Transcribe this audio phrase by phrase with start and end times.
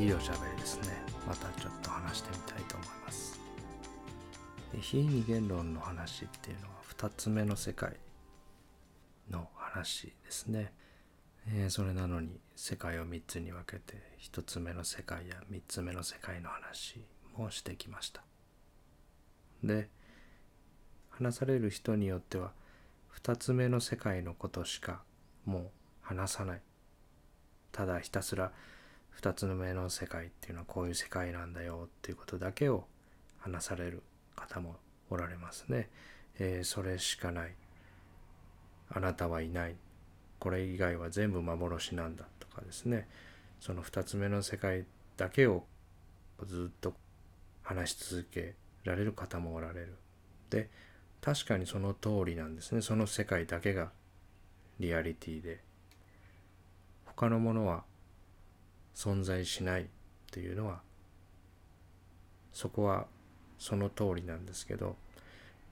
[0.00, 0.96] いいおしゃべりですね。
[1.28, 3.38] またちょっと話してみたいと思います。
[4.80, 7.98] 非二元論の話っていうのは2つ目の世界
[9.30, 10.72] の話ですね、
[11.52, 17.04] えー、それなのに世界を3つに分けて1つ目の世界や3つ目の世界の話
[17.36, 18.22] もしてきました。
[19.62, 19.90] で
[21.10, 22.52] 話される人によっては
[23.22, 25.02] 2つ目の世界のことしか
[25.44, 25.70] もう
[26.00, 26.62] 話さない。
[27.70, 28.50] ただひたすら
[29.18, 32.84] 2つ目の世界っていうのはこういう世界なんだよっていうことだけを
[33.38, 34.02] 話される
[34.36, 34.76] 方も
[35.10, 35.88] おられますね。
[36.38, 37.54] えー、それしかない。
[38.88, 39.76] あなたはいない。
[40.38, 43.08] これ以外は全部幻なんだとかですね。
[43.60, 45.64] その2つ目の世界だけを
[46.46, 46.94] ずっと
[47.62, 49.96] 話し続けられる方もおられる。
[50.48, 50.70] で
[51.20, 52.80] 確かにその通りなんですね。
[52.80, 53.90] その世界だけが
[54.78, 55.60] リアリティで
[57.04, 57.84] 他のものは
[59.00, 59.86] 存在しないっ
[60.30, 60.82] ていうのは
[62.52, 63.06] そこは
[63.58, 64.96] その通りなんですけど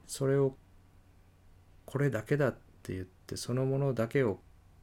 [0.07, 0.55] それを
[1.84, 4.39] これだけだって言ってそのものだけを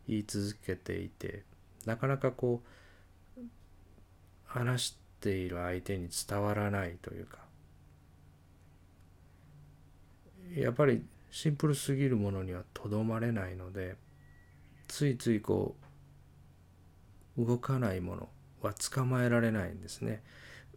[0.08, 1.42] 言い続けていて
[1.88, 2.62] なかなかこ
[3.36, 3.42] う
[4.46, 7.40] 話している相手に伝わらないというか
[10.56, 13.96] やっぱりシンプルすぎるものにはとどまれないので
[14.88, 15.76] ついついこ
[17.40, 18.30] う動かないもの
[18.66, 20.22] は捕まえられないんですね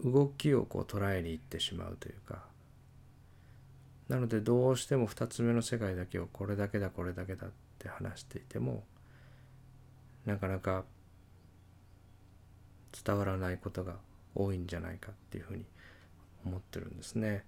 [0.04, 2.44] 動きをこう捉えに行ってしまうというか
[4.08, 8.84] なのでどうしても2つ目の世界だけをこれだけだこれだけだって話していても
[10.24, 10.84] なかなか
[13.04, 13.96] 伝わらないことが
[14.34, 15.64] 多いんじゃないかっていうふうに
[16.44, 17.44] 思ってるんですね。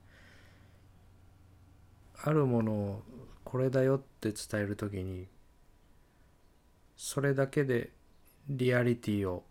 [2.22, 3.02] あるものを
[3.44, 5.26] これだよって伝える時に
[6.96, 7.90] それだけで
[8.48, 9.44] リアリティを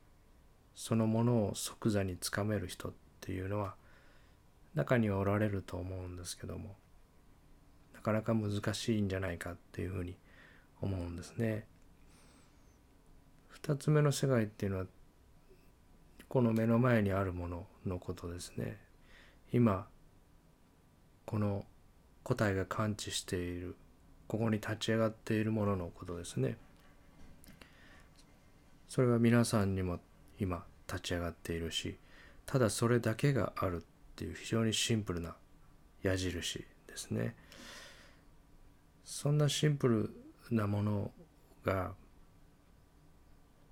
[0.80, 3.76] そのものを即座につかめる人っていうのは
[4.76, 6.78] 中にはおられると思うんですけども
[7.94, 10.16] なかなか難しいんじゃないかっていうふうに
[10.80, 11.66] 思うんですね。
[13.50, 14.86] 二つ目の世界っていうのは
[16.30, 18.78] この目の前にあるもののことですね。
[19.52, 19.86] 今
[21.26, 21.66] この
[22.24, 23.76] 答えが感知している
[24.30, 26.56] ここに立ち上がっているもののことですね。
[28.88, 30.00] それは皆さんにも
[30.40, 31.98] 今立ち上がっているし
[32.46, 33.86] ただそれだけがあるっ
[34.16, 35.36] ていう非常にシンプルな
[36.02, 37.36] 矢印ですね。
[39.04, 41.12] そんなシンプルなもの
[41.64, 41.94] が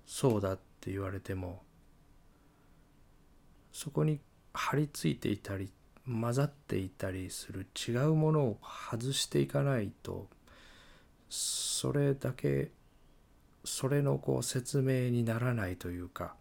[0.06, 1.62] そうだって言われても
[3.72, 4.20] そこに
[4.52, 5.70] 張り付いていたり
[6.06, 8.58] 混ざっていたりする違うものを
[8.90, 10.26] 外していかないと
[11.28, 12.70] それだけ
[13.64, 16.34] それのこう説明にならないというか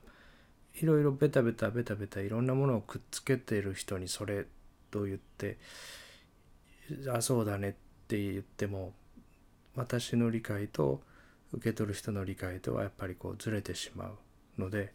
[0.80, 4.46] いろいろベタベタベタベタいろんなものをくっつけてる人にそれ
[4.92, 5.58] と言って
[7.14, 7.74] あそうだねっ
[8.08, 8.94] て言っても
[9.76, 11.02] 私の理解と
[11.54, 14.94] 受け取る人の理解とはやっぱりこうずれてしまうので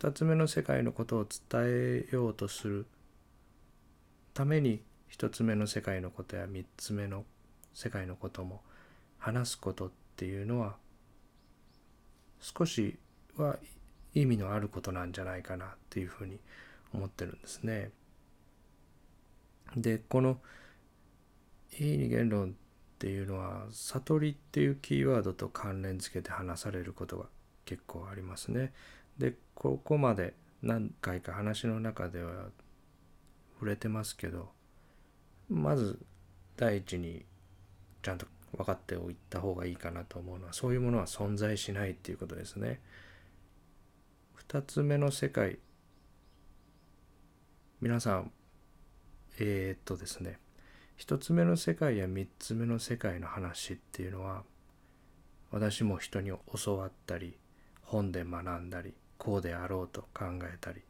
[0.00, 2.86] 2つ目の世界のことを伝えようとする
[4.34, 7.24] ために1つ目の世界のことや3つ目の
[7.74, 8.62] 世界のことも
[9.18, 10.76] 話すことっていうのは
[12.40, 12.98] 少し
[13.36, 13.58] は
[14.14, 16.38] 意味のあることなんじゃないかなっていうふうに
[16.92, 17.90] 思ってるんですね。
[19.76, 20.40] でこの
[21.78, 22.52] 「いい二元論」っ
[22.98, 27.26] ていうのは「悟り」っていうキーワードと関連付けて話されることが
[27.64, 28.72] 結構ありますね。
[29.18, 32.50] でここまで何回か話の中では
[33.54, 34.52] 触れてますけど
[35.48, 35.98] まず
[36.56, 37.24] 第一に
[38.02, 38.26] ちゃんと
[38.56, 42.80] 分かっておいた方がいいかなと思うのはそういうものは存在しないっていうことですね。
[44.50, 45.60] 2つ目の世界。
[47.80, 48.32] 皆さん
[49.38, 50.40] えー、っとですね。
[50.98, 54.42] 1つ目の世界や3つ目の世界の話っていうのは
[55.52, 56.32] 私も人に
[56.64, 57.38] 教わったり
[57.82, 60.82] 本で学んだりこうであろうと考えたり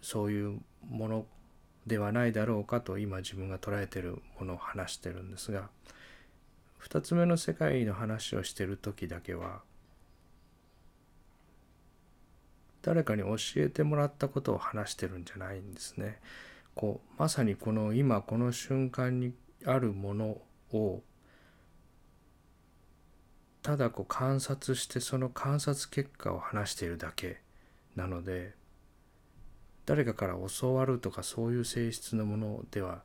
[0.00, 1.26] そういうもの
[1.84, 5.68] ではないだろうかと今自分が捉えてるものを話してるんですが
[6.88, 9.62] 2つ目の世界の話をしてる時だけは
[12.86, 16.20] 誰かに教えてもらったことを話してるんじゃないんですね。
[16.76, 19.32] こうまさにこの今この瞬間に
[19.64, 20.38] あるもの
[20.72, 21.02] を
[23.62, 27.40] ただこう観察してその観察結果を話しているだけ
[27.96, 28.54] なので
[29.84, 33.02] 誰かから教わるとかそういう性質のものでは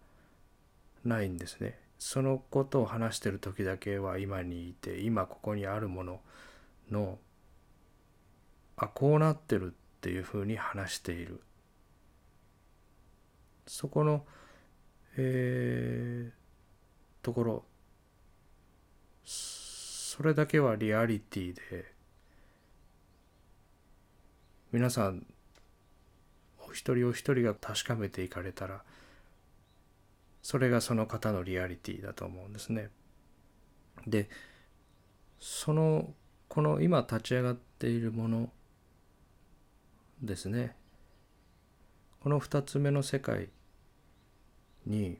[1.03, 1.79] ないんですね。
[1.97, 6.19] そのことを話してる時だけは今にいて今ここにあるもの
[6.91, 7.17] の
[8.81, 11.39] あこうなってるっていうふうに話している
[13.67, 14.25] そこの、
[15.17, 17.63] えー、ところ
[19.23, 21.61] それだけはリアリティで
[24.71, 25.27] 皆さん
[26.67, 28.81] お一人お一人が確かめていかれたら
[30.41, 32.89] それがその方のリアリティだと思うんですね。
[34.07, 34.27] で
[35.39, 36.15] その
[36.47, 38.49] この今立ち上がっているもの
[40.21, 40.75] ですね
[42.19, 43.49] この2つ目の世界
[44.85, 45.19] に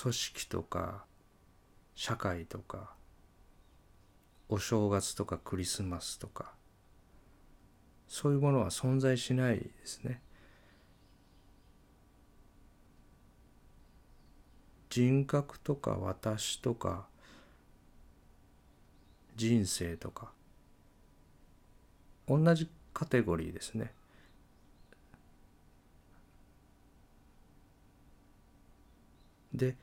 [0.00, 1.04] 組織とか
[1.94, 2.94] 社会とか
[4.48, 6.52] お正月とかクリスマスとか
[8.08, 10.20] そういうものは存在しないですね。
[14.90, 17.06] 人格とか私とか
[19.34, 20.32] 人生とか
[22.28, 23.92] 同じカテゴリーですね。
[29.54, 29.76] で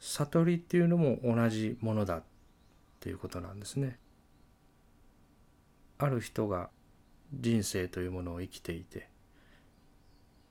[0.00, 2.22] 悟りっていうのも同じものだっ
[3.00, 3.98] ていうことなんですね。
[5.98, 6.70] ある人が
[7.32, 9.08] 人生というものを生きていて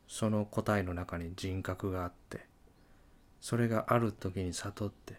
[0.08, 2.46] その答えの中に人格があって
[3.42, 5.16] それがある時に悟って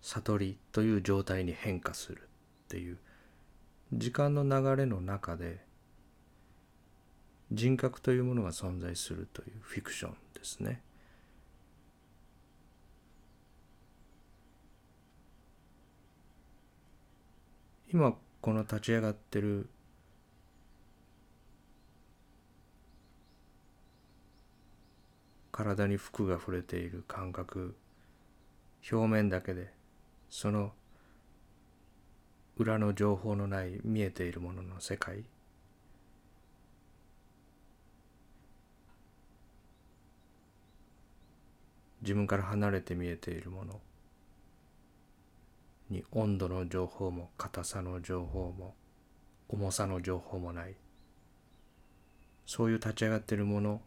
[0.00, 2.98] 悟りという状態に変化するっていう
[3.92, 5.63] 時間の流れの中で
[7.52, 10.82] 人格というものが存在するというフィクションですね。
[17.92, 19.68] 今この立ち上がってる
[25.52, 27.76] 体に服が触れている感覚
[28.90, 29.72] 表面だけで
[30.28, 30.72] その
[32.56, 35.24] 裏の情報のない見えているものの世界
[42.04, 43.80] 自分から離れて見えているもの
[45.88, 48.74] に温度の情報も硬さの情報も
[49.48, 50.74] 重さの情報もない
[52.44, 53.80] そういう立ち上がっているもの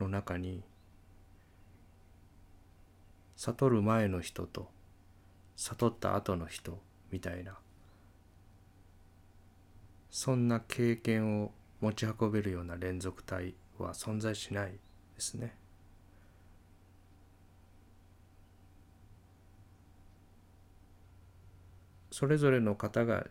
[0.00, 0.62] の中に
[3.36, 4.70] 悟る前の人と
[5.54, 6.80] 悟った後の人
[7.10, 7.58] みたいな
[10.10, 11.52] そんな経験を
[11.82, 14.78] 持ち運べるような連続体は存在しないで
[15.18, 15.57] すね。
[22.18, 23.28] それぞれの方が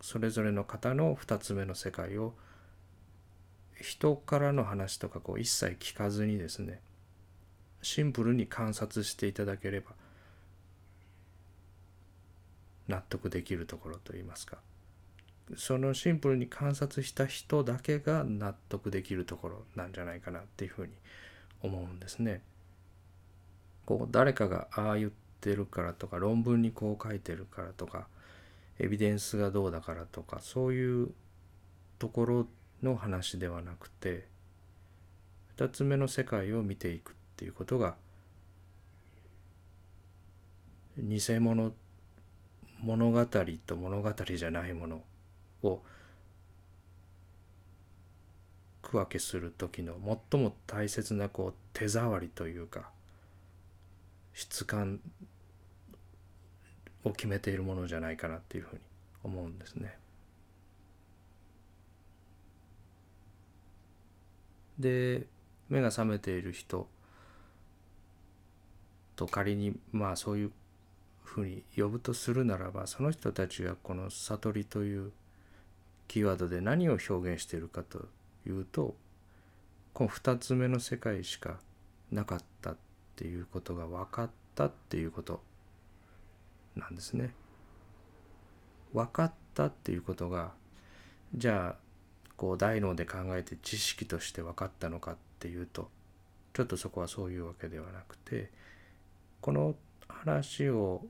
[0.00, 2.32] それぞれの方の2つ目の世界を
[3.78, 6.80] 人からの話とかこう一切聞かずにですね
[7.82, 9.90] シンプルに観察していただければ
[12.88, 14.56] 納得できるところといいますか
[15.54, 20.94] そのシンプルに観察した人だけが納得できるところなんじゃないかなっていうふうに
[21.60, 22.40] 思うんですね。
[23.84, 25.10] こう誰かがああ言っ
[25.54, 28.06] るからとか論文にこう書いてるからとか
[28.78, 31.10] エビデンスがどうだからとかそういう
[31.98, 32.46] ところ
[32.82, 34.26] の話ではなくて
[35.56, 37.94] 2つ目の世界を見ていくっていうことが
[40.98, 41.72] 偽物
[42.80, 43.26] 物語
[43.66, 45.02] と物語じゃないもの
[45.62, 45.80] を
[48.82, 49.94] 区分けする時の
[50.30, 52.90] 最も大切なこう手触りというか
[54.36, 55.00] 質感
[57.04, 58.82] を決めているものじゃないかなっていうふうに
[59.24, 59.96] 思うんですね。
[64.78, 65.26] で
[65.70, 66.86] 目が覚めている人
[69.16, 70.52] と仮にまあそういう
[71.24, 75.12] ふうに呼ぶとするならばその人たちがこの悟りという
[76.08, 78.04] キーワードで何を表現しているかと
[78.46, 78.94] いうと
[79.94, 81.58] この2つ目の世界しか
[82.12, 82.76] なかった
[83.16, 85.40] っていうことが分かったっていうこと
[86.76, 87.32] なんですね。
[88.92, 90.52] 分かったっていうことが
[91.34, 91.86] じゃあ
[92.36, 95.88] こう大脳で考えて知識として分かったのかっていうと
[96.52, 98.50] ちょっとそこはそういうわけではなくて
[99.40, 99.74] この
[100.08, 101.02] 話を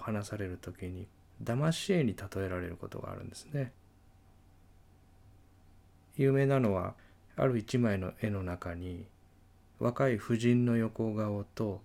[0.00, 1.06] 話される時に
[1.42, 3.72] 騙し絵に例えられることがあるんですね。
[6.16, 6.94] 有名なのは
[7.36, 9.06] ある一枚の絵の中に
[9.78, 11.82] 若い婦人の横顔と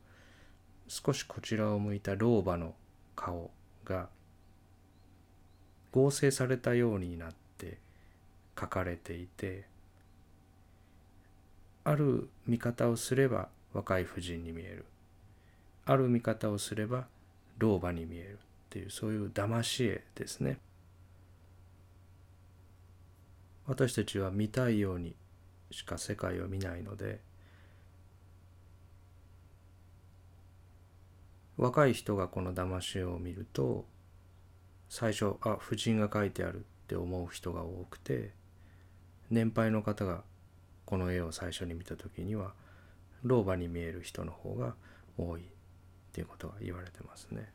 [0.88, 2.74] 少しこちらを向いた老婆の
[3.16, 3.52] 顔
[3.86, 4.10] が
[5.92, 7.78] 合成されたようになって
[8.56, 9.66] 描かれていて
[11.84, 14.86] ある見方をすれば若い婦人に見える
[15.86, 17.08] ある見方をすれば
[17.58, 18.38] 老婆に見えるっ
[18.70, 20.58] ていうそういう騙し絵ですね。
[23.68, 25.16] 私たちは見たいように
[25.70, 27.20] しか世界を見ないので
[31.62, 33.86] 若い人がこの騙し絵を見ると
[34.90, 38.32] 最初あ婦人が書いてあるって思う人が多くて
[39.30, 40.24] 年配の方が
[40.86, 42.54] この絵を最初に見た時には
[43.22, 44.74] 老婆に見える人の方が
[45.20, 45.44] 多いっ
[46.12, 47.48] ていうことが言われてますね。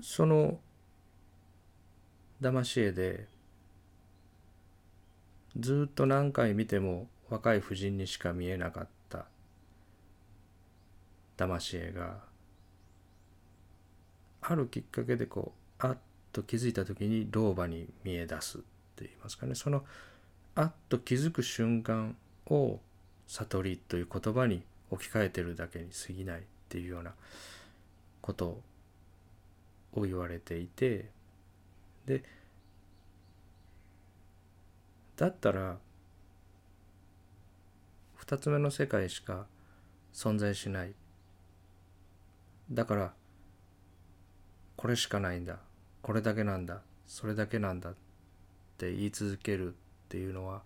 [0.00, 0.60] その
[2.40, 3.26] 騙し絵で
[5.58, 9.26] ずっと何回見ても若い婦人にしか見えなかった。
[11.36, 12.18] 騙し絵が。
[14.40, 15.98] あるきっかけでこうあっ
[16.32, 18.66] と気づいた時に老婆に見え出すって
[19.04, 19.54] 言いますかね。
[19.54, 19.84] その
[20.54, 22.80] あっと気づく瞬間を
[23.26, 27.12] 悟りという言葉に置き換えてるだけに過ぎないっていうような
[28.22, 28.60] こと
[29.94, 31.10] を言われていて
[32.06, 32.24] で
[35.18, 35.78] だったら
[38.24, 39.46] 2つ目の世界しか
[40.14, 40.94] 存在しない。
[42.70, 43.12] だから
[44.76, 45.58] これしかないんだ。
[46.02, 46.82] これだけなんだ。
[47.04, 47.90] それだけなんだ。
[47.90, 47.94] っ
[48.78, 49.76] て言い続けるっ
[50.08, 50.62] ていうのは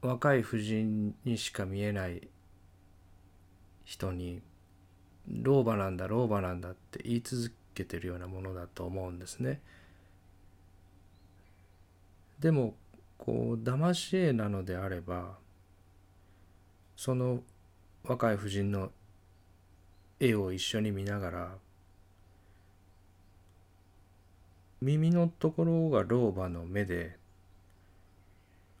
[0.00, 2.26] 若い婦人にしか見えない
[3.84, 4.40] 人に
[5.28, 9.60] 老婆なんだ老婆なんだって言い続けてるようなものだと思うんですね。
[12.40, 12.74] でも
[13.18, 15.36] こう騙し絵なのであれば
[16.96, 17.40] その
[18.04, 18.90] 若い婦人の
[20.20, 21.50] 絵を一緒に見ながら
[24.80, 27.16] 耳のところが老婆の目で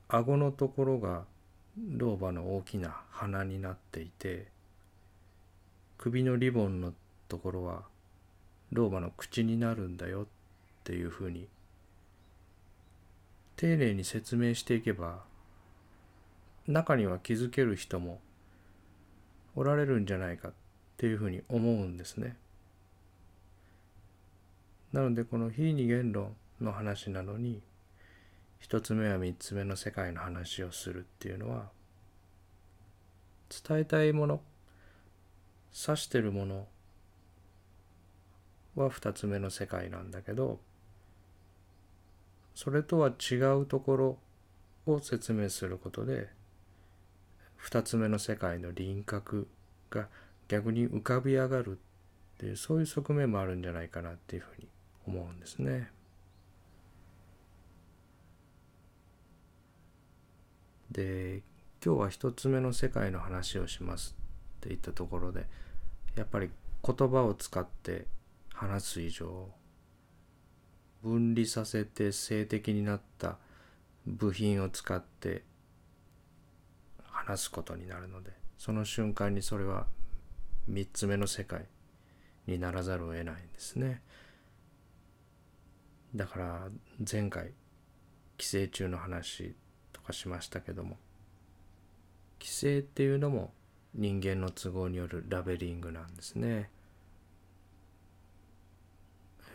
[0.08, 1.24] 顎のところが
[1.96, 4.46] 老婆の大きな鼻になっていて
[5.98, 6.92] 首のリボンの
[7.28, 7.82] ところは
[8.72, 10.26] 老婆の口になるんだよっ
[10.84, 11.48] ていうふうに
[13.56, 15.24] 丁寧に説明していけば
[16.66, 18.20] 中には気づける人も
[19.54, 20.52] おられるんじゃないかっ
[20.98, 22.36] ていうふうに思うんですね。
[24.92, 27.62] なのでこの非二元論の話なのに
[28.58, 31.70] 一つ目は三つ目の世界の話をするっていうのは
[33.48, 34.40] 伝えたいもの
[35.74, 36.66] 指してるもの
[38.74, 40.58] は二つ目の世界なんだけど
[42.56, 44.18] それとは違うところ
[44.86, 46.30] を説明することで
[47.54, 49.46] 二つ目の世界の輪郭
[49.90, 50.08] が
[50.48, 54.68] 逆に浮かび上がるっていうそういう側面もあるんじゃないかなっていうふうに
[55.06, 55.90] 思うんですね。
[60.90, 61.42] で
[61.84, 64.16] 今日は一つ目の世界の話をします
[64.60, 65.46] って言ったところで
[66.14, 66.48] やっぱり
[66.82, 68.06] 言葉を使って
[68.54, 69.50] 話す以上
[71.06, 73.38] 分離させて性的になった
[74.06, 75.44] 部品を使って
[77.04, 79.86] 話すことになるのでその瞬間にそれは
[80.68, 81.66] 3つ目の世界
[82.48, 84.02] にならざるを得ないんですね。
[86.14, 86.68] だから
[87.08, 87.52] 前回
[88.36, 89.54] 寄生虫の話
[89.92, 90.96] とかしましたけども
[92.38, 93.52] 寄生っていうのも
[93.94, 96.70] 人間の都合によるラベリングなんですね。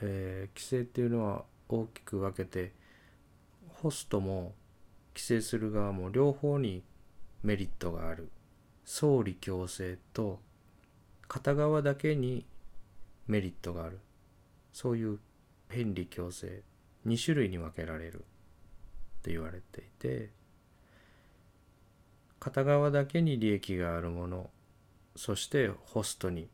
[0.02, 2.74] えー、規制っていうのは大きく分けて
[3.82, 4.54] ホストも
[5.14, 6.84] 規制する側も両方に
[7.44, 8.30] メリットがある。
[8.84, 10.40] 総理強制と
[11.28, 12.46] 片側だけに
[13.28, 14.00] メリットがある。
[14.74, 15.20] そういう
[15.70, 16.64] 変理強制
[17.06, 18.26] 2種類に分けられる。
[19.22, 20.32] って言われていて
[22.40, 24.50] 片側だけに利益があるもの
[25.16, 26.50] そしてホストに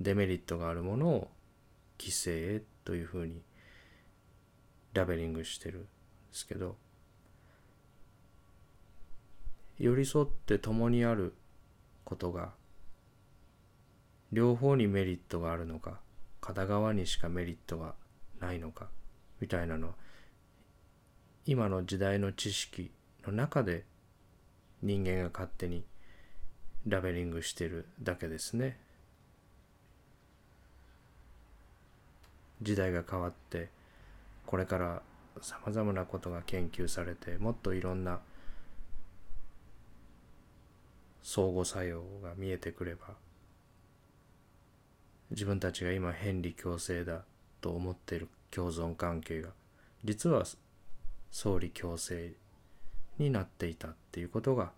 [0.00, 1.30] デメリットがあるものを
[1.98, 3.40] 規制というふうに
[4.94, 5.88] ラベリングしてるんで
[6.32, 6.74] すけど
[9.78, 11.32] 寄り添って共にある
[12.02, 12.50] ことが
[14.32, 16.00] 両方にメリットがあるのか
[16.40, 17.94] 片側にしかメリットが
[18.40, 18.88] ないのか
[19.40, 19.94] みたいなのは
[21.46, 22.90] 今の時代の知識
[23.24, 23.84] の中で
[24.82, 25.84] 人間が勝手に
[26.88, 28.80] ラベリングしてるだけですね。
[32.62, 33.68] 時代が変わって
[34.46, 35.02] これから
[35.40, 38.20] さまざまなことが研究されてもっといろんな
[41.22, 43.14] 相互作用が見えてくれば
[45.30, 47.22] 自分たちが今変理共生だ
[47.60, 49.50] と思っている共存関係が
[50.04, 50.44] 実は
[51.30, 52.32] 相理共生
[53.18, 54.72] になっていたっていうことが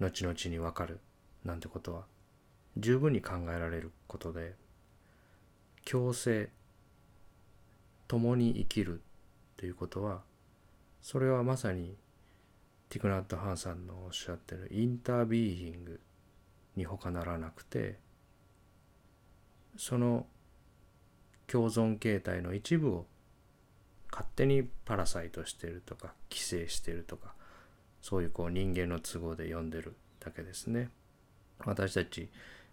[0.00, 0.98] 後々にわかる
[1.44, 2.02] なんてことは
[2.76, 4.54] 十分に考えられることで
[5.84, 6.50] 共生
[8.08, 9.02] 共に生きる
[9.56, 10.22] ということは
[11.02, 11.96] それはまさに
[12.88, 16.00] ティクナット・ハンさんのおっしゃってるインタービーイング
[16.76, 17.98] に他ならなくて
[19.76, 20.26] その
[21.46, 23.06] 共存形態の一部を
[24.10, 27.34] 勝手にパラサイトしてるとか寄生してるとか
[28.00, 30.90] そういうこう人間の都合で読んでるだけですね。
[31.64, 32.28] 私たち、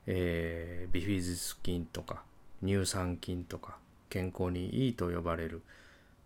[0.06, 2.24] えー、ビフィズス菌とか
[2.64, 3.78] 乳酸菌とか
[4.10, 5.62] 健康にいいと呼ばれる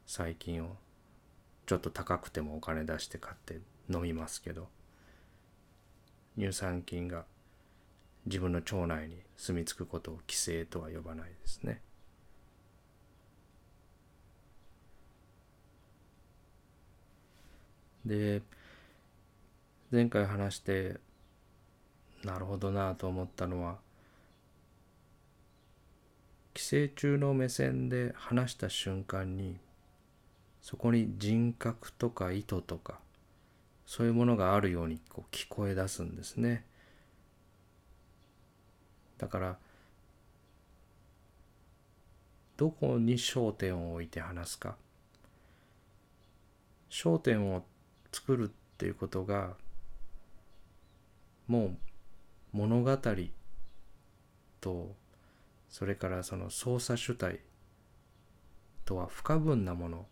[0.06, 0.76] 細菌を
[1.66, 4.68] ちょっと高くてもお金出して買って飲みますけど
[6.38, 7.26] 乳酸菌が
[8.26, 11.82] 自分の腸内に住み着くことを寄生とは呼ばないですね。
[18.06, 18.42] で
[19.92, 21.00] 前回話して
[22.24, 23.78] なるほどなと思ったのは
[26.56, 29.58] 寄生虫の目線で話した瞬間に
[30.62, 33.00] そこに人格とか意図とか
[33.86, 36.66] そういうものがあるようにこう聞こえ出すんですね。
[39.18, 39.58] だから
[42.56, 44.78] どこに焦点を置いて話すか
[46.90, 47.66] 焦点を
[48.14, 49.56] 作るっていうことが
[51.48, 51.78] もう
[52.54, 52.98] 物語
[54.62, 54.96] と
[55.76, 57.42] それからその操作主体
[58.86, 60.06] とは不可分なもの。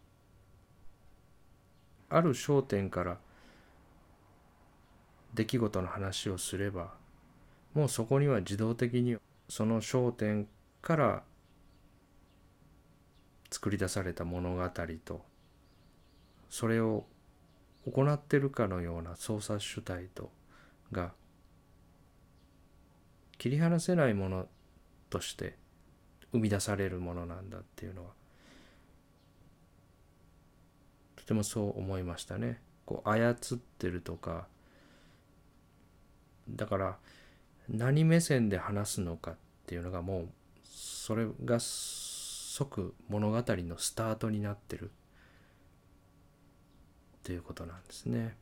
[2.10, 3.18] ある焦点から
[5.34, 6.96] 出来事の話をすれば
[7.74, 9.16] もうそこには自動的に
[9.48, 10.50] その焦点
[10.82, 11.24] から
[13.50, 14.70] 作り出された物語
[15.06, 15.22] と
[16.50, 17.06] それを
[17.90, 20.30] 行ってるかのような操作主体と
[20.92, 21.14] が
[23.38, 24.48] 切り離せないもの
[25.14, 25.56] として
[26.32, 28.10] 生み出されるものなんだっていうのは
[31.16, 32.60] とてもそう思いましたね。
[32.88, 34.48] こう操ってるとか
[36.50, 36.98] だから
[37.70, 39.36] 何目線で話すのかっ
[39.68, 40.30] ていうのがもう
[40.66, 44.90] それが即物語のスタートになってるっ
[47.22, 48.36] ていうことなんですね。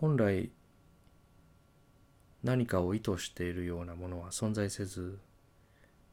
[0.00, 0.48] 本来
[2.44, 5.18] 何かを意図しているようなものは存在せず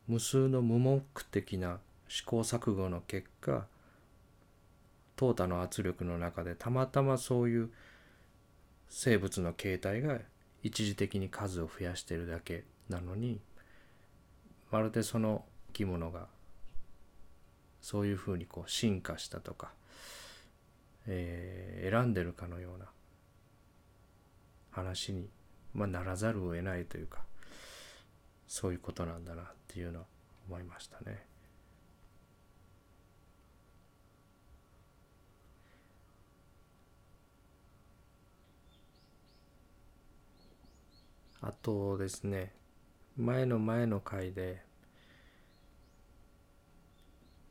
[0.07, 3.65] 無数の無目的な試行錯誤の結果
[5.17, 7.69] 淘汰の圧力の中でたまたまそういう
[8.89, 10.19] 生物の形態が
[10.63, 13.39] 一時的に数を増やしているだけなのに
[14.71, 16.27] まるでその生き物が
[17.85, 19.71] そういうふうにこう進化したとか、
[21.05, 22.85] えー、選んでるかのような
[24.71, 25.29] 話に、
[25.75, 27.19] まあ、ならざるを得ないというか
[28.47, 30.05] そういうことなんだなっていうのは
[30.47, 31.25] 思いましたね。
[41.41, 42.53] あとですね
[43.17, 44.63] 前の前の回で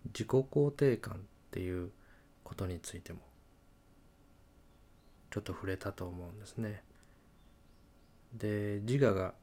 [0.06, 1.16] 自己肯定感っ
[1.52, 1.92] ていう
[2.42, 3.20] ことについても
[5.30, 6.82] ちょっと触れたと思うんですね。
[8.34, 9.34] で自我が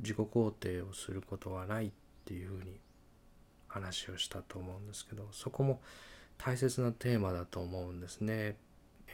[0.00, 1.90] 自己肯定をすることはないっ
[2.24, 2.78] ていうふうに
[3.68, 5.80] 話をしたと思うんですけどそこも
[6.38, 8.56] 大切なテーマだと思うんですね。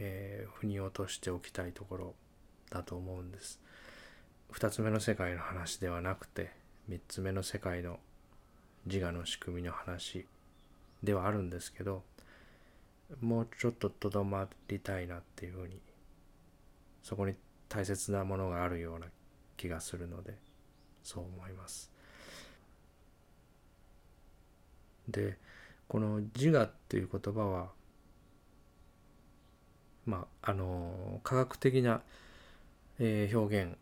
[0.01, 2.15] えー、腑に落としておきたいところ
[2.71, 3.61] だと思うんです。
[4.53, 6.53] 2つ目の世界の話ではなくて
[6.89, 7.99] 3つ目の世界の
[8.87, 10.25] 自我の仕組みの話
[11.03, 12.03] ではあるんですけど
[13.21, 15.79] もうちょっととどまりたいなっていうふうに
[17.03, 17.35] そこに
[17.69, 19.07] 大切なものがあるような
[19.57, 20.35] 気がするので
[21.03, 21.91] そう思います。
[25.09, 25.39] で
[25.89, 27.69] この自我っていう言葉は
[30.05, 32.03] まああの科学的な、
[32.99, 33.77] えー、表現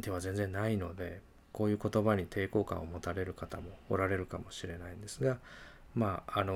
[0.00, 1.20] では全然ないので
[1.52, 5.38] こういう言葉に抵抗感を持たれる方もおられるかもしれないんですが
[5.94, 6.54] まああの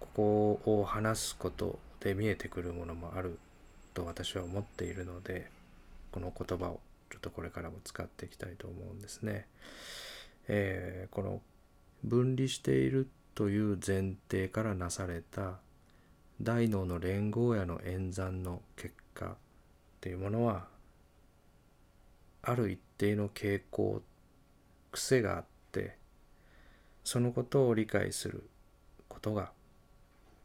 [0.00, 3.38] ここを話すことで見えてくるものもある
[3.92, 5.50] と私は思っているので
[6.16, 9.46] この言葉をちょっとこれからも使っていきたいと思うんですね。
[10.48, 11.42] えー、この
[12.04, 15.58] 分離しているという前提からなされた
[16.40, 19.34] 大脳の連合やの演算の結果っ
[20.00, 20.68] ていうものは
[22.40, 24.00] ある一定の傾向
[24.92, 25.98] 癖があって
[27.04, 28.48] そのことを理解する
[29.08, 29.50] ことが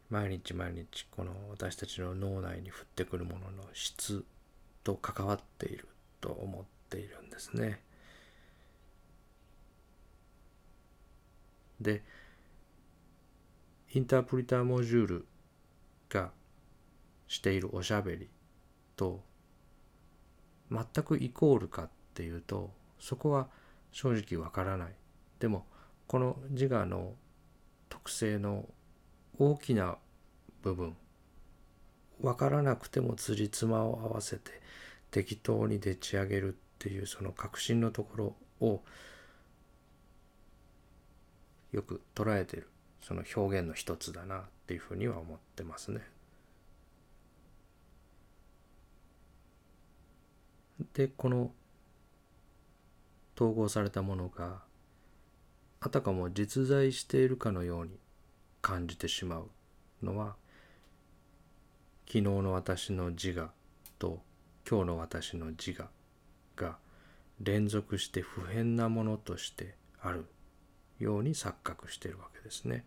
[0.10, 4.26] 毎日毎日この私たちの脳内に降ってくるものの質
[4.84, 5.88] と関わっている
[6.20, 7.82] と思っているんですね。
[11.80, 12.04] で
[13.94, 15.26] インタープリターモジュール
[16.10, 16.32] が
[17.28, 18.30] しているおしゃべり
[18.96, 19.22] と
[20.70, 23.48] 全くイコールかっていうとそこは
[23.92, 24.94] 正直わからない
[25.40, 25.66] でも
[26.08, 27.14] この自我の
[27.90, 28.66] 特性の
[29.38, 29.98] 大きな
[30.62, 30.96] 部分
[32.22, 34.52] 分からなくても辻褄を合わせて
[35.10, 38.82] 適当にでち上げるっていうその確信のところを
[41.72, 42.68] よく捉えてる
[43.02, 46.02] その表現の一つだなっていうふうには思ってますね。
[50.94, 51.52] でこの
[53.36, 54.62] 統合されたものが
[55.80, 57.98] あたかも実在しているかのように
[58.62, 59.50] 感じてしまう
[60.04, 60.36] のは
[62.12, 63.52] 昨日の私の自我
[63.98, 64.20] と
[64.70, 65.88] 今日の私の自我
[66.58, 66.76] が
[67.40, 70.26] 連続して普遍なものとしてある
[71.00, 72.84] ように錯覚しているわけですね。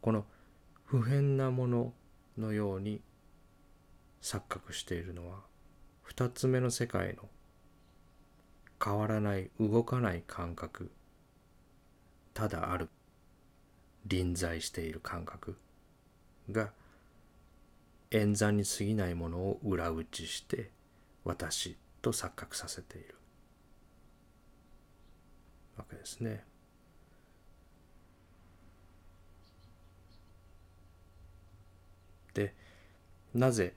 [0.00, 0.24] この
[0.84, 1.92] 普遍なもの
[2.36, 3.00] のように
[4.20, 5.36] 錯覚しているのは
[6.02, 7.28] 二つ目の世界の
[8.84, 10.90] 変わらない動かない感覚
[12.34, 12.88] ただある
[14.06, 15.56] 臨在している感覚
[16.50, 16.72] が
[18.12, 20.70] 演算に過ぎないものを裏打ちして
[21.24, 23.14] 私と錯覚させている
[25.76, 26.44] わけですね。
[32.34, 32.54] で
[33.34, 33.74] なぜ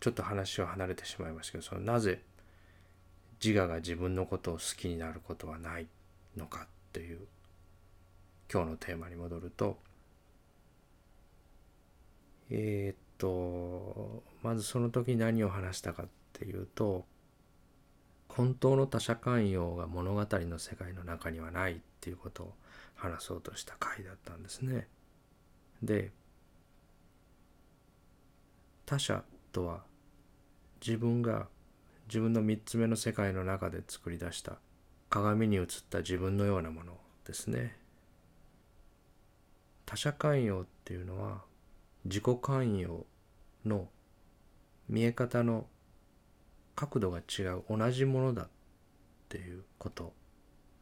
[0.00, 2.20] ちょっと話は離れてしまいましたけどそのなぜ
[3.42, 5.86] 自我が自分のことを好きになることはない
[6.36, 7.20] のかっていう
[8.52, 9.78] 今日のテーマに戻ると
[12.50, 17.04] えー、っとまずその時何を話したかっていうと
[18.28, 22.52] 本当の他者寛容が物語の世界の中にはないっていうことを
[22.96, 24.88] 話そうとした回だったんですね。
[25.82, 26.12] で
[28.86, 29.22] 他者
[29.52, 29.82] とは
[30.84, 31.48] 自分が
[32.08, 34.58] 自分の3つ目の世界の中で作り出した
[35.08, 37.76] 鏡に映った自分のようなものですね。
[39.86, 41.42] 他者寛容っていうのは
[42.04, 43.06] 自己寛容
[43.64, 43.88] の
[44.88, 45.66] 見え方の
[46.76, 48.48] 角度が違う同じものだっ
[49.28, 50.12] ていうこと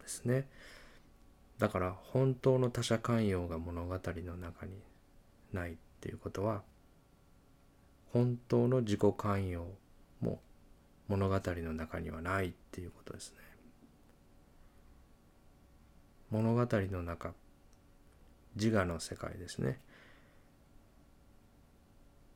[0.00, 0.48] ですね。
[1.58, 4.72] だから本当の他者寛容が物語の中に
[5.52, 6.62] ないっていうことは
[8.12, 9.66] 本当の自己寛容
[10.20, 10.40] も
[11.08, 13.36] 物語の中にはないっていうことですね。
[16.30, 17.32] 物語の中
[18.56, 19.78] 自我の世界ですね。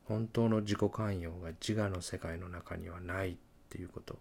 [0.09, 3.37] 本当の自己寛容が自我の世界の中にはないっ
[3.69, 4.19] ていうこと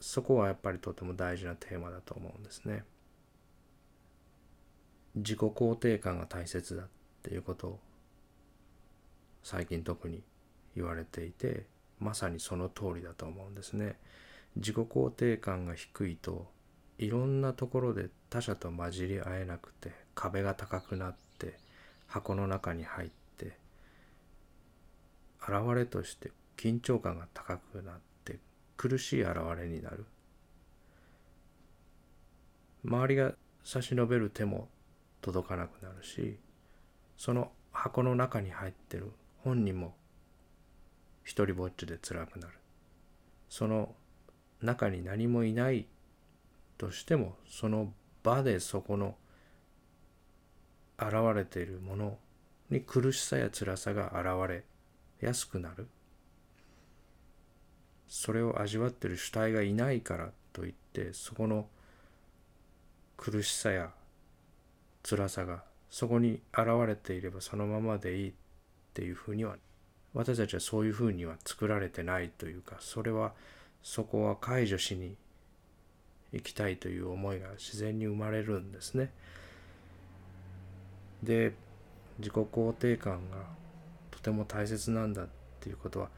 [0.00, 2.84] そこはやっぱりとても大事なテーマだと思うんですね。
[5.14, 6.86] 自己肯定感が大切だっ
[7.22, 7.78] ていうことを
[9.42, 10.22] 最近特に
[10.76, 11.64] 言われていて
[12.00, 13.96] まさにその通りだと思うんですね。
[14.56, 16.46] 自己肯定感が低いと
[16.98, 21.58] いろんなところで他者と混じり合えなくて壁が高くなって
[22.06, 23.23] 箱の中に入って
[25.46, 28.38] 現れとして緊張感が高くなって
[28.76, 30.06] 苦しい現れになる。
[32.84, 34.68] 周りが差し伸べる手も
[35.22, 36.38] 届かなくなるし
[37.16, 39.10] その箱の中に入ってる
[39.42, 39.94] 本人も
[41.22, 42.54] 一人ぼっちで辛くなる。
[43.48, 43.94] その
[44.62, 45.86] 中に何もいない
[46.78, 49.14] としてもその場でそこの
[50.98, 52.18] 現れているもの
[52.70, 54.64] に苦しさや辛さが現れ
[55.24, 55.86] やすくなる？
[58.08, 61.66] それを味わってる主体がいないからといってそこの
[63.16, 63.90] 苦しさや
[65.02, 68.32] 辛さがそこに現れていればそのままでいいっ
[68.92, 69.56] ていうふうには
[70.12, 73.32] 私たちはそういうふうには作られてないというかそれは
[73.82, 75.16] そこは解除しに
[76.32, 79.10] 行きたいという思いが自然に生まれるんですね。
[81.22, 81.54] で
[82.18, 83.38] 自己肯定感が
[84.24, 85.28] ても大切なんだっ
[85.60, 86.08] ていうことは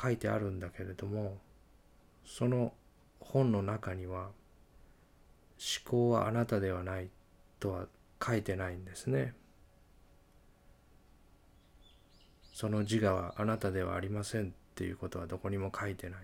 [0.00, 1.38] 書いてあるんだけれども
[2.24, 2.72] その
[3.20, 4.30] 本の中には思
[5.84, 7.10] 考はあなたではない
[7.60, 7.86] とは
[8.24, 9.34] 書いてないんですね。
[12.54, 16.20] その自我はあなたではありませんっていうことはどこにも書いてない。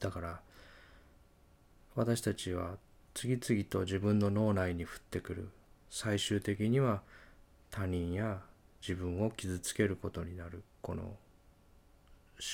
[0.00, 0.40] だから
[1.94, 2.76] 私たちは
[3.20, 5.48] 次々と自分の脳内に降ってくる。
[5.90, 7.02] 最終的には
[7.68, 8.38] 他人や
[8.80, 10.62] 自分を傷つけることになる。
[10.82, 11.16] この思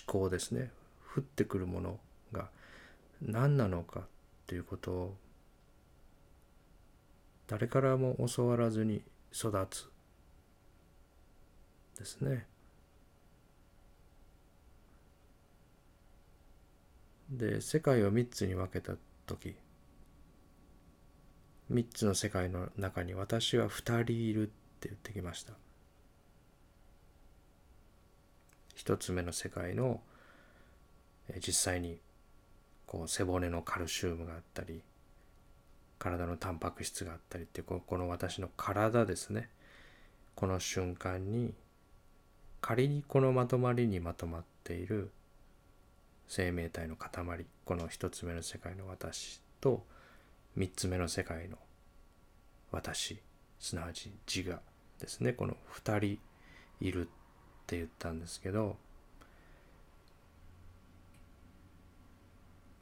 [0.06, 0.70] 考ですね。
[1.14, 1.98] 降ってくるもの
[2.32, 2.48] が
[3.20, 4.06] 何なのか
[4.46, 5.16] ということを
[7.46, 9.02] 誰からも教わらずに
[9.34, 9.86] 育つ
[11.98, 12.46] ですね。
[17.28, 18.94] で世界を3つに分けた
[19.26, 19.54] 時
[21.72, 24.46] 3つの世界の中に私は2人いるっ
[24.80, 25.54] て言ってきました。
[28.76, 30.00] 1つ目の世界の
[31.44, 31.98] 実際に
[32.86, 34.82] こう背骨のカルシウムがあったり
[35.98, 39.48] 体のタンパク質があったりってこの私の体ですね。
[40.34, 41.54] この瞬間に
[42.60, 45.10] 仮にこのまとまりにまとまっている
[46.28, 47.10] 生命体の塊
[47.64, 49.84] この一つ目の世界の私と
[50.56, 51.56] 三つ目の世界の
[52.70, 53.20] 私
[53.58, 54.60] すなわち自我
[55.00, 56.18] ですねこの二人
[56.80, 57.04] いるっ
[57.66, 58.76] て言ったんですけど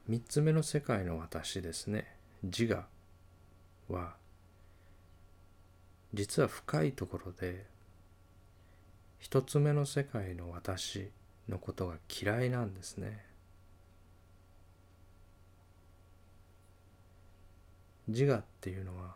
[0.07, 2.05] 三つ目の世界の私ですね
[2.43, 2.85] 自我
[3.93, 4.15] は
[6.13, 7.65] 実は深いところで
[9.19, 11.09] 一つ目の世界の私
[11.49, 13.32] のことが嫌いなんですね。
[18.07, 19.15] 自我っていうのは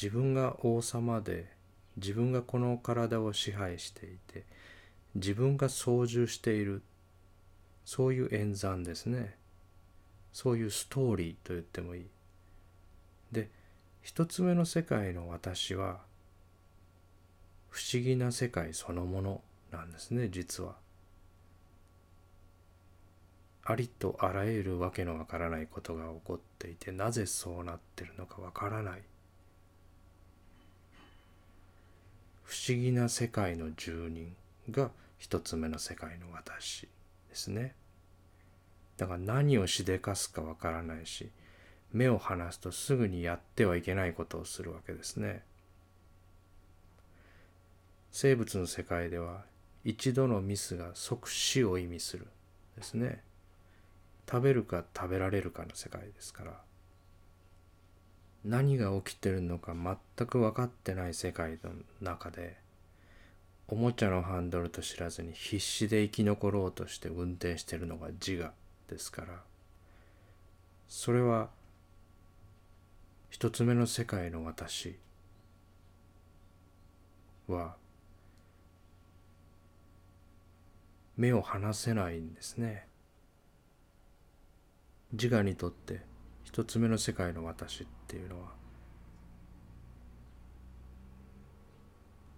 [0.00, 1.52] 自分が王様で
[1.96, 4.44] 自分がこの体を支配していて
[5.14, 6.82] 自分が操縦している
[7.84, 9.36] そういう演算ですね。
[10.32, 12.06] そういうストーリーと言ってもいい。
[13.30, 13.50] で
[14.02, 16.00] 一つ目の世界の私は
[17.70, 20.83] 不思議な世界そのものなんですね実は。
[23.66, 29.02] ありとあらゆるわけのわからないことが起こっていてなぜそうなってるのかわからない。
[32.44, 34.36] 不思議な世界の住人
[34.70, 36.82] が一つ目の世界の私
[37.30, 37.74] ですね。
[38.98, 41.30] だから何をしでかすかわからないし
[41.92, 45.42] 目を離すとすぐにやってはいけないことをするわけですね。
[48.12, 49.44] 生物の世界では
[49.84, 52.26] 一度のミスが即死を意味する
[52.76, 53.22] ですね。
[54.28, 56.60] 食べるか食べられるかの世界ですから
[58.44, 62.56] 何が起きてるのか全く分かってない世界の中で
[63.68, 68.52] おもちゃのハンドルと知らずに必死で生き残ろうとして運転してるのが自我
[68.88, 69.28] ですから
[70.88, 71.48] それは
[73.30, 74.96] 一つ目の世界の私
[77.48, 77.76] は
[81.16, 82.86] 目を離せないんですね。
[85.14, 86.00] 自我にとって
[86.42, 88.48] 一つ目の世界の私っていうのは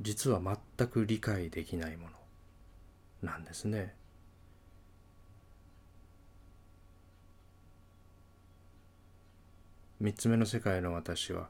[0.02, 0.40] 実は
[0.76, 2.08] 全く理解できないも
[3.22, 3.94] のなんですね。
[9.98, 11.48] 三つ目の世界の私は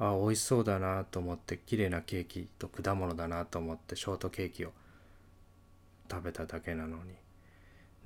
[0.00, 4.72] ああ美味しそうだなと思って綺麗なケーキと果物だなと思ってショートケーキを
[6.10, 7.14] 食べただけなのに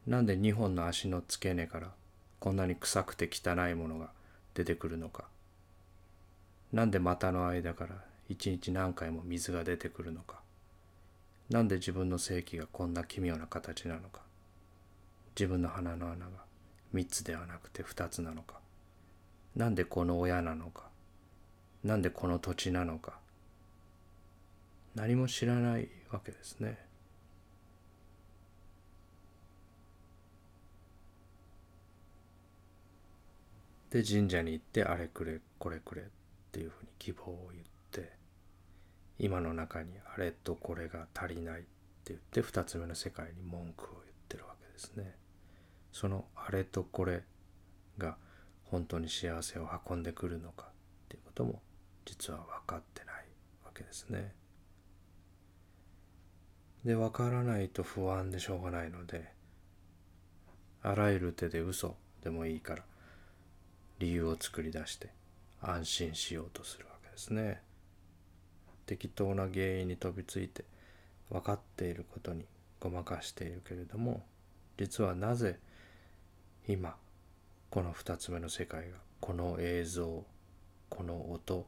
[0.06, 1.92] なんで2本の足の付け根から
[2.40, 4.11] こんなに臭くて汚いものが
[4.55, 5.26] 出てくるのか。
[6.72, 7.96] なんで股の間から
[8.29, 10.40] 一日何回も水が出てくるのか。
[11.50, 14.22] なんで自分の性器がこんな奇妙な形なのか。
[15.37, 16.31] 自分の鼻の穴が
[16.94, 18.59] 3つではなくて2つなのか。
[19.55, 20.88] なんでこの親なのか。
[21.85, 23.18] なんでこの土地なのか。
[24.94, 26.89] 何も知らないわけですね。
[33.90, 36.05] で神社に行ってあれくれこれくれっ
[36.53, 38.12] ていうふうに希望を言って
[39.18, 41.68] 今の中にあれとこれが足りないって
[42.09, 45.14] 言って2つ目の世界に文句を言ってるわけですね。
[45.92, 47.24] そのあれとこれ
[47.98, 48.16] が
[48.64, 50.72] 本当に幸せを運んでくるのかっ
[51.09, 51.61] ていうことも
[52.05, 53.14] 実は分かってない
[53.64, 54.33] わけですね。
[56.85, 59.33] で分からないと不安でしょうがないので
[60.83, 62.85] あらゆる手で嘘でもいいから
[64.00, 65.10] 理由を作り出して
[65.60, 67.60] 安心しようとするわけですね。
[68.86, 70.64] 適当な原因に飛びついて
[71.30, 72.44] 分かっていることに
[72.80, 74.24] ごまかしているけれども
[74.78, 75.60] 実はなぜ
[76.66, 76.96] 今
[77.70, 80.24] この2つ目の世界がこの映像
[80.88, 81.66] この音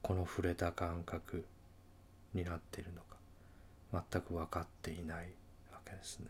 [0.00, 1.44] この触れた感覚
[2.32, 5.26] になっているのか全く分かっていない
[5.70, 6.28] わけですね。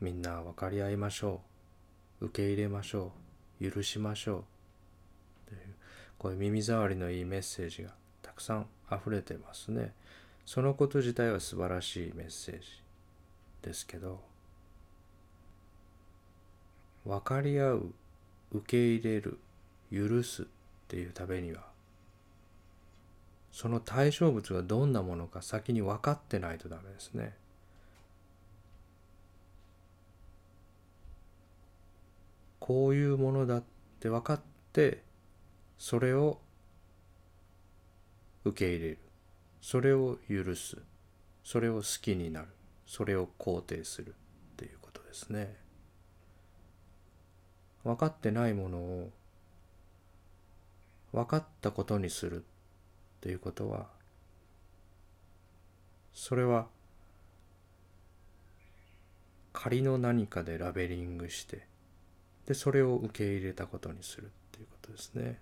[0.00, 1.49] みんな分かり合いましょう。
[2.20, 3.12] 受け入れましょ
[3.60, 3.70] う。
[3.70, 4.44] 許しましょ
[5.46, 5.48] う。
[5.48, 5.60] という
[6.18, 7.90] こういう耳障りのいいメッセージが
[8.22, 9.92] たくさん溢れてますね。
[10.44, 12.66] そのこと自体は素晴らしいメッセージ
[13.62, 14.20] ですけど
[17.04, 17.94] 分かり合う
[18.52, 19.38] 受け入れる
[19.92, 20.46] 許すっ
[20.88, 21.62] ていうためには
[23.52, 27.34] その対象物がどんなものか先に分かってないとダメですね。
[32.70, 33.64] こういうものだっ
[33.98, 34.40] て分かっ
[34.72, 35.02] て
[35.76, 36.38] それを
[38.44, 38.98] 受け入れる。
[39.60, 40.78] それを許す。
[41.42, 42.46] それを好きになる。
[42.86, 44.14] それを肯定する。
[44.52, 45.56] っていうことですね。
[47.82, 49.10] 分かってないものを
[51.10, 52.36] 分かったことにする。
[52.36, 52.40] っ
[53.20, 53.88] ていうことは
[56.14, 56.68] それは
[59.52, 61.68] 仮の何かでラベリングして
[62.50, 65.38] でそれを受け入れたことにするっていうことですね。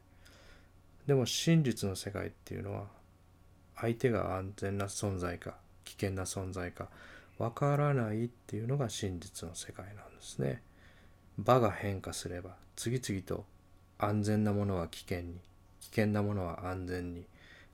[1.07, 2.85] でも真実の世界っていうのは
[3.77, 5.55] 相手が安全な存在か
[5.87, 6.89] 危険な存在か
[7.39, 10.61] わからないっていうのが真実の世界なんですね。
[11.39, 13.47] 場が変化すれば次々と
[13.97, 15.39] 安全なものは危険に
[15.81, 17.25] 危険なものは安全に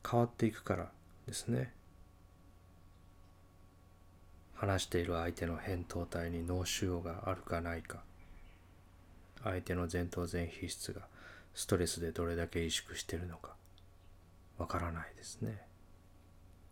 [0.08, 0.90] 変わっていくから
[1.26, 1.72] ですね。
[4.54, 8.04] 話している相手の扁桃体に脳腫瘍があるかないか
[9.44, 11.02] 相手の前頭前皮質が
[11.54, 13.54] ストレスでどれだけ萎縮してるのか
[14.58, 15.62] わからないですね。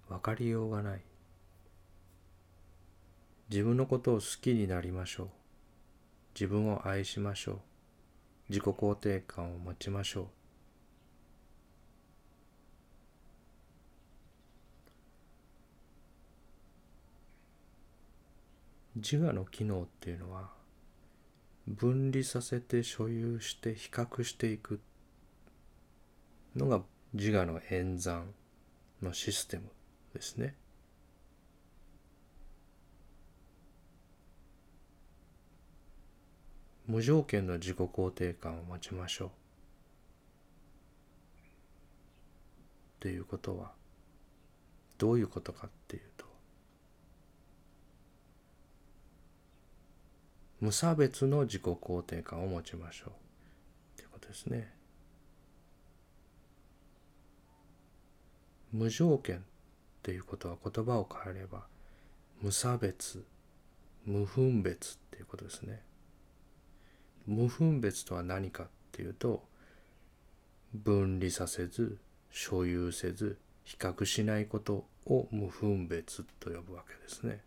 [0.09, 1.01] 分かりようがない。
[3.51, 5.29] 自分のことを好きになりましょう。
[6.35, 7.59] 自分を愛しましょう。
[8.49, 10.27] 自己肯定感を持ちましょう。
[18.97, 20.51] 自我の機能っていうのは
[21.69, 24.81] 分離させて所有して比較していく
[26.57, 26.83] のが
[27.15, 28.35] 自我の演算
[29.01, 29.65] のシステム
[30.15, 30.55] ですね。
[36.87, 39.29] 無条件の自己肯定感を持ちましょう。
[39.29, 39.31] っ
[43.01, 43.73] ていうことは
[44.99, 46.32] どういうことかっていうと
[50.63, 53.13] 無差別の自己肯定感を持ちましょうっ
[53.97, 54.73] ていうことですね。
[58.73, 59.41] 無条件っ
[60.05, 61.65] ていうことは言葉を変えれば
[62.41, 63.25] 無差別
[64.07, 65.83] 無分別っていうことですね。
[67.27, 69.43] 無分別とは何かっていうと
[70.73, 71.99] 分離させず
[72.31, 77.41] 所有せず比較しないことを無分別と呼ぶわけですね。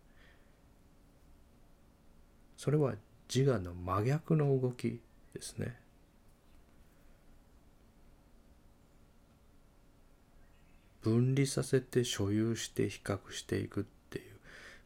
[2.58, 2.94] それは
[3.32, 5.00] 自我の真逆の動き
[5.34, 5.76] ですね。
[11.02, 14.24] 分離させて所有して比較していくっていう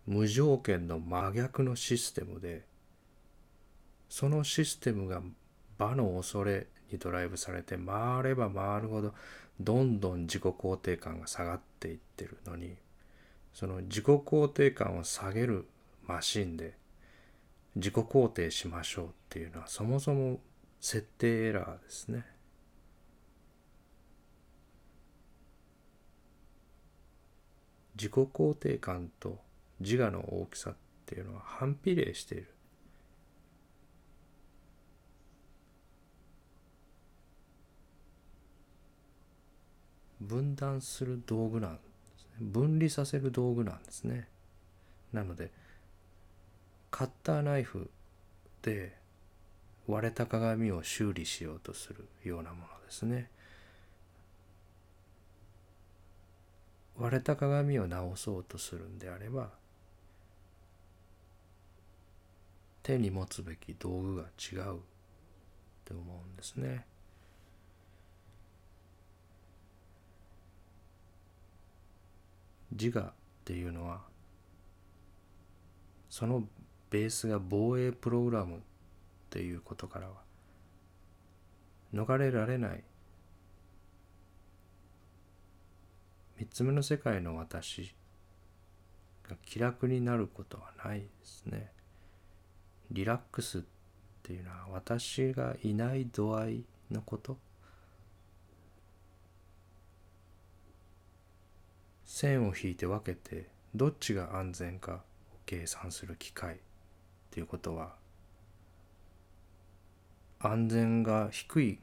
[0.06, 2.66] 無条件の真逆のシステムで
[4.10, 5.22] そのシステムが
[5.78, 9.14] 場の恐れにドライブされて回れば回るほど
[9.60, 12.74] どんどん自己肯定感が下がっていってるのに
[13.54, 15.66] その自己肯定感を下げる
[16.06, 16.74] マシンで
[17.76, 20.40] 自己肯定しましょうっていうのはそもそも
[20.80, 22.24] 設定エラーですね。
[27.94, 29.38] 自己肯定感と
[29.78, 32.48] 自我の大きさっていうのは反比例している。
[40.20, 41.80] 分断する道具なんで
[42.16, 42.36] すね。
[42.40, 44.28] 分離させる道具なんですね。
[45.12, 45.50] なので
[46.90, 47.90] カッターナイフ
[48.62, 48.96] で
[49.86, 53.30] 割れた鏡を修理しようとするようなものですね。
[56.98, 59.48] 割れた鏡を直そうとするんであれば
[62.82, 64.78] 手に持つべき道具が違うっ
[65.84, 66.84] て思うんですね。
[72.72, 73.12] 自我っ
[73.44, 74.02] ていうのは
[76.08, 76.44] その
[76.90, 78.60] ベースが防衛プログラムっ
[79.30, 80.14] ていうことからは
[81.94, 82.84] 逃れられない。
[86.38, 87.94] 三つ目の世界の私
[89.28, 91.70] が気楽になることはないですね。
[92.90, 93.62] リラックスっ
[94.22, 97.38] ていうのは私がいない度合いのこと。
[102.04, 104.98] 線を引いて分けてどっちが安全かを
[105.46, 106.58] 計算する機械
[107.30, 107.94] っていうことは
[110.40, 111.78] 安全が低い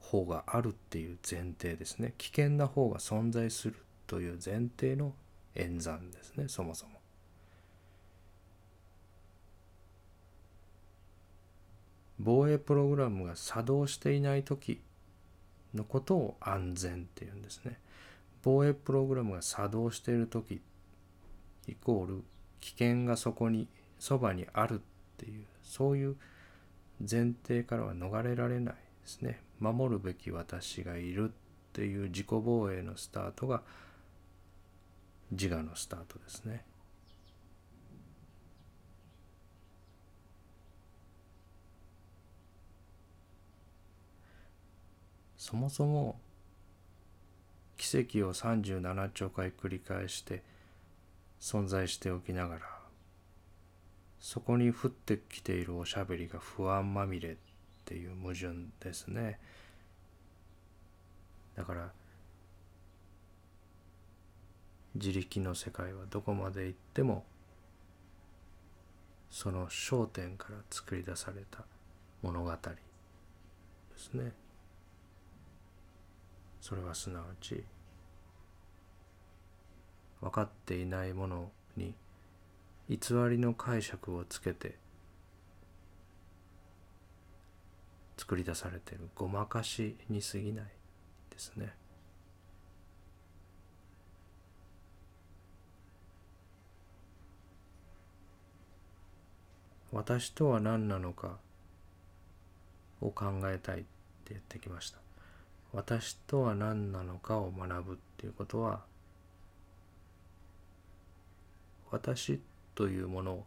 [0.00, 3.76] 方があるっていう前提ですね危険な方が存在する
[4.06, 5.12] という前提の
[5.54, 7.00] 演算ですねそもそも。
[12.22, 14.78] 防衛プログラムが作動していない時
[15.74, 17.78] のことを安全っていうんですね。
[18.42, 20.60] 防衛プログラムが作動している時
[21.66, 22.24] イコール
[22.60, 23.68] 危険がそこに
[24.00, 24.82] そばにあるっ
[25.18, 26.16] ていうそういう
[27.00, 29.40] 前提からは逃れられないですね。
[29.60, 31.32] 守るべき私がいるっ
[31.72, 33.62] ていう自己防衛のスタートが
[35.30, 36.64] 自我のスタートですね。
[45.36, 46.18] そもそも
[47.76, 50.42] 奇跡を37兆回繰り返して
[51.40, 52.79] 存在しておきながら
[54.20, 57.36] そこに降ってきているおしゃべりが不安まみれっ
[57.86, 58.48] ていう矛盾
[58.78, 59.40] ですね。
[61.56, 61.90] だから
[64.94, 67.24] 自力の世界はどこまで行っても
[69.30, 71.64] その焦点から作り出された
[72.22, 72.58] 物語で
[73.96, 74.32] すね。
[76.60, 77.64] それはすなわち
[80.20, 81.94] 分かっていないものに
[82.90, 82.96] 偽
[83.30, 84.74] りの解釈をつけて
[88.16, 90.64] 作り出されているごまかしに過ぎない
[91.30, 91.72] ですね。
[99.92, 101.38] 私とは何なのか
[103.00, 103.86] を考えたいって
[104.30, 104.98] 言ってきました。
[105.72, 108.80] 私とは何なのかを学ぶっていうことは
[111.92, 112.40] 私
[112.80, 113.46] というものを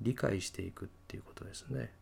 [0.00, 1.92] 理解していくっていうことですね。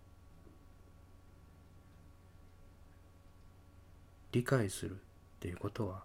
[4.31, 4.95] 理解するっ
[5.41, 6.05] ていうことは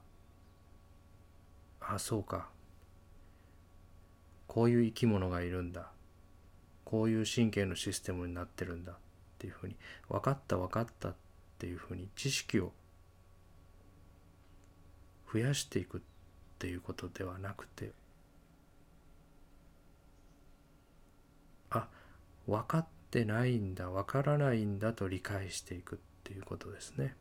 [1.79, 2.47] ああそうか
[4.47, 5.91] こういう生き物がいるんだ
[6.85, 8.95] こういう神経のシステムになってるんだっ
[9.37, 9.75] ていうふうに
[10.09, 11.15] 分かった分かったっ
[11.59, 12.71] ていうふうに知識を
[15.31, 16.01] 増やしていくっ
[16.57, 17.91] ていうことではなくて
[21.73, 21.87] あ
[22.47, 27.15] 分かってないんだ分からないんだと理解していくっていうことですね。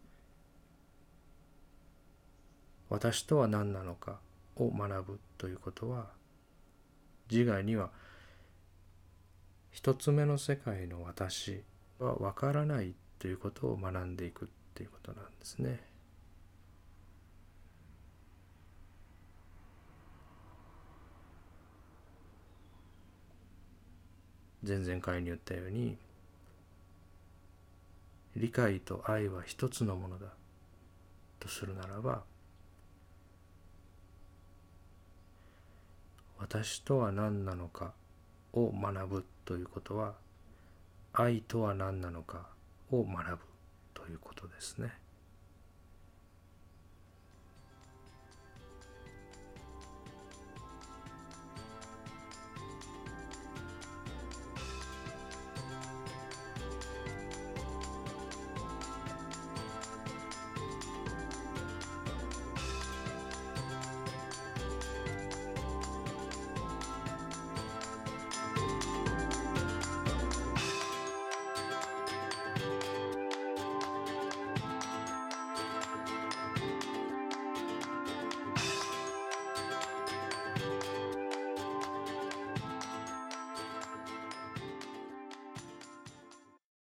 [2.88, 4.20] 私とは何なのか
[4.56, 6.10] を学ぶということは
[7.30, 7.90] 自我には
[9.70, 11.62] 一つ目の世界の私
[11.98, 15.91] は分からないということを学んでいくっていうことなんですね。
[24.66, 25.96] 前々回に言ったように
[28.36, 30.26] 理解と愛は一つのものだ
[31.40, 32.22] とするならば
[36.38, 37.92] 私とは何なのか
[38.52, 40.14] を学ぶということは
[41.12, 42.46] 愛とは何なのか
[42.90, 43.38] を学ぶ
[43.94, 45.01] ということですね。